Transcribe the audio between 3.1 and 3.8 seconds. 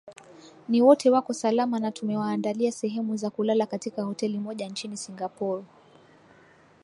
za kulala